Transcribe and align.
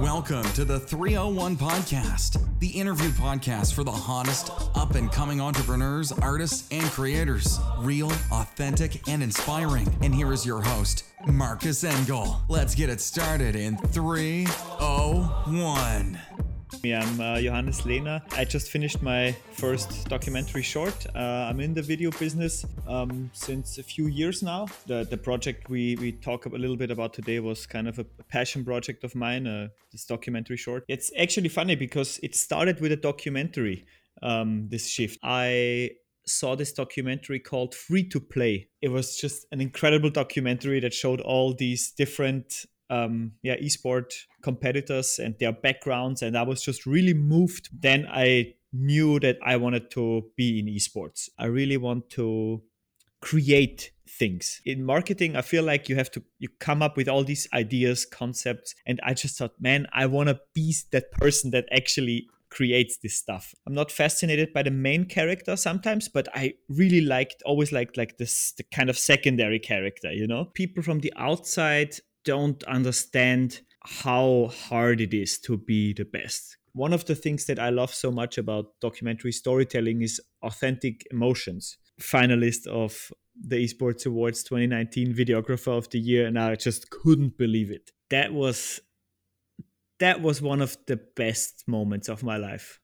Welcome 0.00 0.44
to 0.54 0.64
the 0.64 0.80
301 0.80 1.58
Podcast, 1.58 2.42
the 2.58 2.68
interview 2.68 3.10
podcast 3.10 3.74
for 3.74 3.84
the 3.84 3.90
hottest 3.90 4.50
up 4.74 4.94
and 4.94 5.12
coming 5.12 5.42
entrepreneurs, 5.42 6.10
artists, 6.10 6.66
and 6.70 6.86
creators. 6.86 7.60
Real, 7.80 8.10
authentic, 8.32 9.06
and 9.06 9.22
inspiring. 9.22 9.94
And 10.00 10.14
here 10.14 10.32
is 10.32 10.46
your 10.46 10.62
host, 10.62 11.04
Marcus 11.26 11.84
Engel. 11.84 12.40
Let's 12.48 12.74
get 12.74 12.88
it 12.88 13.02
started 13.02 13.54
in 13.54 13.76
301. 13.76 16.18
I'm 16.84 17.20
uh, 17.20 17.38
Johannes 17.38 17.82
Lehner. 17.82 18.22
I 18.38 18.44
just 18.46 18.70
finished 18.70 19.02
my 19.02 19.32
first 19.52 20.08
documentary 20.08 20.62
short. 20.62 21.06
Uh, 21.14 21.18
I'm 21.18 21.60
in 21.60 21.74
the 21.74 21.82
video 21.82 22.10
business 22.10 22.64
um, 22.88 23.30
since 23.34 23.76
a 23.76 23.82
few 23.82 24.06
years 24.06 24.42
now. 24.42 24.66
The, 24.86 25.04
the 25.04 25.18
project 25.18 25.68
we, 25.68 25.96
we 25.96 26.12
talk 26.12 26.46
a 26.46 26.48
little 26.48 26.78
bit 26.78 26.90
about 26.90 27.12
today 27.12 27.38
was 27.38 27.66
kind 27.66 27.86
of 27.86 27.98
a 27.98 28.04
passion 28.30 28.64
project 28.64 29.04
of 29.04 29.14
mine, 29.14 29.46
uh, 29.46 29.68
this 29.92 30.06
documentary 30.06 30.56
short. 30.56 30.84
It's 30.88 31.12
actually 31.18 31.50
funny 31.50 31.76
because 31.76 32.18
it 32.22 32.34
started 32.34 32.80
with 32.80 32.92
a 32.92 32.96
documentary, 32.96 33.84
um, 34.22 34.68
this 34.70 34.88
shift. 34.88 35.18
I 35.22 35.90
saw 36.26 36.56
this 36.56 36.72
documentary 36.72 37.40
called 37.40 37.74
Free 37.74 38.08
to 38.08 38.20
Play. 38.20 38.68
It 38.80 38.88
was 38.88 39.16
just 39.16 39.46
an 39.52 39.60
incredible 39.60 40.08
documentary 40.08 40.80
that 40.80 40.94
showed 40.94 41.20
all 41.20 41.52
these 41.52 41.92
different 41.92 42.64
um, 42.88 43.32
yeah 43.42 43.56
esport 43.56 44.12
competitors 44.42 45.18
and 45.18 45.34
their 45.38 45.52
backgrounds 45.52 46.22
and 46.22 46.36
i 46.36 46.42
was 46.42 46.62
just 46.62 46.86
really 46.86 47.14
moved. 47.14 47.68
Then 47.72 48.06
i 48.10 48.54
knew 48.72 49.18
that 49.20 49.38
i 49.44 49.56
wanted 49.56 49.90
to 49.92 50.24
be 50.36 50.58
in 50.60 50.66
esports. 50.66 51.28
I 51.38 51.46
really 51.46 51.76
want 51.76 52.10
to 52.10 52.62
create 53.20 53.90
things. 54.08 54.60
In 54.64 54.84
marketing 54.84 55.36
i 55.36 55.42
feel 55.42 55.62
like 55.64 55.88
you 55.88 55.96
have 55.96 56.10
to 56.12 56.22
you 56.38 56.48
come 56.58 56.82
up 56.82 56.96
with 56.96 57.08
all 57.08 57.24
these 57.24 57.48
ideas 57.52 58.04
concepts 58.04 58.74
and 58.86 59.00
i 59.02 59.14
just 59.14 59.38
thought 59.38 59.52
man 59.60 59.86
i 59.92 60.06
want 60.06 60.28
to 60.28 60.40
be 60.54 60.74
that 60.90 61.10
person 61.12 61.50
that 61.52 61.66
actually 61.72 62.26
creates 62.50 62.98
this 62.98 63.14
stuff. 63.14 63.54
I'm 63.64 63.74
not 63.74 63.92
fascinated 63.92 64.52
by 64.52 64.64
the 64.64 64.72
main 64.72 65.04
character 65.04 65.56
sometimes 65.56 66.08
but 66.08 66.28
i 66.34 66.54
really 66.68 67.00
liked 67.00 67.42
always 67.46 67.72
liked 67.72 67.96
like 67.96 68.18
this 68.18 68.52
the 68.56 68.64
kind 68.64 68.90
of 68.90 68.98
secondary 68.98 69.60
character 69.60 70.12
you 70.12 70.26
know? 70.26 70.46
People 70.54 70.82
from 70.82 71.00
the 71.00 71.12
outside 71.16 71.94
don't 72.24 72.62
understand 72.64 73.60
how 73.84 74.50
hard 74.68 75.00
it 75.00 75.14
is 75.14 75.38
to 75.40 75.56
be 75.56 75.92
the 75.92 76.04
best. 76.04 76.56
One 76.72 76.92
of 76.92 77.04
the 77.06 77.14
things 77.14 77.46
that 77.46 77.58
I 77.58 77.70
love 77.70 77.92
so 77.92 78.12
much 78.12 78.38
about 78.38 78.78
documentary 78.80 79.32
storytelling 79.32 80.02
is 80.02 80.20
authentic 80.42 81.06
emotions. 81.10 81.78
Finalist 82.00 82.66
of 82.66 83.10
the 83.34 83.56
Esports 83.64 84.06
Awards 84.06 84.42
2019 84.44 85.14
Videographer 85.14 85.76
of 85.76 85.88
the 85.90 85.98
Year, 85.98 86.26
and 86.26 86.38
I 86.38 86.54
just 86.54 86.90
couldn't 86.90 87.36
believe 87.38 87.70
it. 87.70 87.90
That 88.10 88.32
was 88.32 88.80
that 89.98 90.22
was 90.22 90.40
one 90.40 90.62
of 90.62 90.76
the 90.86 90.96
best 91.14 91.64
moments 91.66 92.08
of 92.08 92.22
my 92.22 92.38
life. 92.38 92.80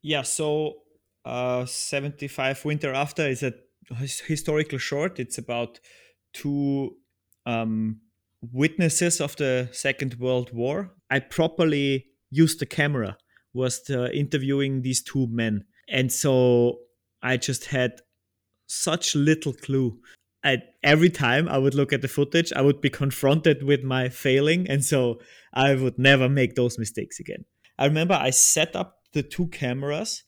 Yeah, 0.00 0.22
so 0.22 0.74
uh, 1.24 1.64
75 1.64 2.64
Winter 2.64 2.92
After 2.92 3.26
is 3.26 3.42
a 3.42 3.54
historical 3.90 4.78
short. 4.78 5.18
It's 5.18 5.38
about 5.38 5.80
two 6.32 6.96
um, 7.46 8.00
witnesses 8.52 9.20
of 9.20 9.36
the 9.36 9.68
Second 9.72 10.14
World 10.18 10.52
War. 10.52 10.92
I 11.10 11.20
properly 11.20 12.06
used 12.30 12.60
the 12.60 12.66
camera, 12.66 13.16
was 13.52 13.82
uh, 13.90 14.08
interviewing 14.12 14.82
these 14.82 15.02
two 15.02 15.26
men. 15.28 15.64
And 15.88 16.10
so 16.10 16.80
I 17.22 17.36
just 17.36 17.66
had 17.66 18.00
such 18.66 19.14
little 19.14 19.52
clue. 19.52 19.98
I, 20.44 20.58
every 20.82 21.10
time 21.10 21.48
I 21.48 21.58
would 21.58 21.74
look 21.74 21.92
at 21.92 22.02
the 22.02 22.08
footage, 22.08 22.52
I 22.52 22.62
would 22.62 22.80
be 22.80 22.90
confronted 22.90 23.62
with 23.62 23.82
my 23.82 24.08
failing. 24.08 24.68
And 24.68 24.84
so 24.84 25.20
I 25.52 25.74
would 25.74 25.98
never 25.98 26.28
make 26.28 26.54
those 26.54 26.78
mistakes 26.78 27.20
again. 27.20 27.44
I 27.78 27.86
remember 27.86 28.14
I 28.14 28.30
set 28.30 28.76
up 28.76 28.98
the 29.12 29.22
two 29.22 29.48
cameras. 29.48 30.24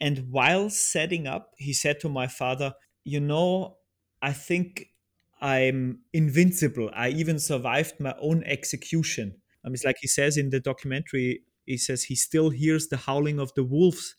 And 0.00 0.30
while 0.30 0.70
setting 0.70 1.26
up, 1.26 1.52
he 1.56 1.72
said 1.72 2.00
to 2.00 2.08
my 2.08 2.26
father, 2.26 2.74
You 3.04 3.20
know, 3.20 3.76
I 4.20 4.32
think 4.32 4.88
I'm 5.44 6.00
invincible. 6.14 6.90
I 6.94 7.10
even 7.10 7.38
survived 7.38 8.00
my 8.00 8.14
own 8.18 8.42
execution. 8.44 9.36
Um, 9.62 9.74
it's 9.74 9.84
like 9.84 9.96
he 10.00 10.08
says 10.08 10.38
in 10.38 10.48
the 10.48 10.58
documentary, 10.58 11.42
he 11.66 11.76
says 11.76 12.04
he 12.04 12.14
still 12.14 12.48
hears 12.48 12.88
the 12.88 12.96
howling 12.96 13.38
of 13.38 13.52
the 13.54 13.62
wolves. 13.62 14.16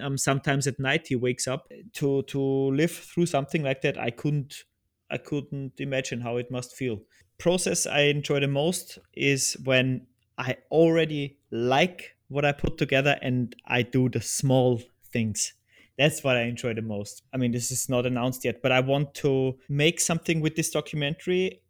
Um, 0.00 0.16
sometimes 0.16 0.68
at 0.68 0.78
night 0.78 1.08
he 1.08 1.16
wakes 1.16 1.48
up 1.48 1.72
to 1.94 2.22
to 2.22 2.40
live 2.40 2.92
through 2.92 3.26
something 3.26 3.64
like 3.64 3.82
that. 3.82 3.98
I 3.98 4.10
couldn't 4.10 4.62
I 5.10 5.18
couldn't 5.18 5.80
imagine 5.80 6.20
how 6.20 6.36
it 6.36 6.52
must 6.52 6.76
feel. 6.76 7.00
Process 7.38 7.86
I 7.86 8.02
enjoy 8.02 8.38
the 8.38 8.46
most 8.46 8.98
is 9.14 9.56
when 9.64 10.06
I 10.38 10.58
already 10.70 11.40
like 11.50 12.16
what 12.28 12.44
I 12.44 12.52
put 12.52 12.78
together 12.78 13.18
and 13.20 13.56
I 13.66 13.82
do 13.82 14.08
the 14.08 14.20
small 14.20 14.80
things 15.12 15.54
that's 16.00 16.24
what 16.24 16.36
I 16.36 16.42
enjoy 16.42 16.72
the 16.72 16.82
most. 16.82 17.22
I 17.34 17.36
mean, 17.36 17.52
this 17.52 17.70
is 17.70 17.90
not 17.90 18.06
announced 18.06 18.42
yet, 18.44 18.62
but 18.62 18.72
I 18.72 18.80
want 18.80 19.12
to 19.16 19.58
make 19.68 20.00
something 20.00 20.40
with 20.40 20.56
this 20.56 20.70
documentary 20.70 21.60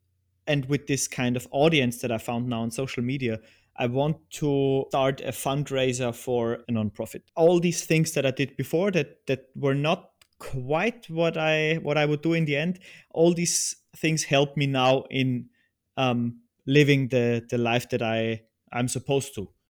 and 0.46 0.66
with 0.66 0.86
this 0.86 1.08
kind 1.08 1.36
of 1.36 1.48
audience 1.50 1.98
that 1.98 2.12
I 2.12 2.18
found 2.18 2.48
now 2.48 2.62
on 2.62 2.70
social 2.70 3.02
media. 3.02 3.40
I 3.76 3.86
want 3.86 4.18
to 4.34 4.84
start 4.88 5.20
a 5.22 5.32
fundraiser 5.32 6.14
for 6.14 6.60
a 6.68 6.72
nonprofit. 6.72 7.22
All 7.34 7.58
these 7.58 7.84
things 7.84 8.12
that 8.12 8.24
I 8.24 8.30
did 8.30 8.56
before 8.56 8.92
that 8.92 9.26
that 9.26 9.46
were 9.56 9.74
not 9.74 10.10
quite 10.38 11.10
what 11.10 11.36
I 11.36 11.80
what 11.82 11.98
I 11.98 12.06
would 12.06 12.22
do 12.22 12.34
in 12.34 12.44
the 12.44 12.56
end. 12.56 12.78
All 13.10 13.34
these 13.34 13.74
things 13.96 14.22
help 14.22 14.56
me 14.56 14.66
now 14.66 15.06
in 15.10 15.48
um, 15.96 16.40
living 16.66 17.08
the 17.08 17.44
the 17.50 17.58
life 17.58 17.88
that 17.90 18.02
I 18.02 18.42
I'm 18.72 18.86
supposed 18.86 19.34
to. 19.34 19.50